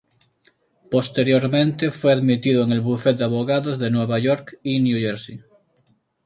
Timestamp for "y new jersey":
4.63-5.43